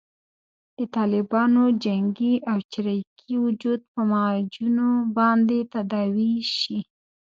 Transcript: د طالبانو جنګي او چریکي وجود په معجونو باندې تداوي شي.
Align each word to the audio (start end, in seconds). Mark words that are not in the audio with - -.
د 0.77 0.79
طالبانو 0.95 1.63
جنګي 1.83 2.33
او 2.51 2.57
چریکي 2.71 3.33
وجود 3.45 3.79
په 3.93 4.01
معجونو 4.11 4.87
باندې 5.17 5.57
تداوي 5.73 6.33
شي. 6.57 6.77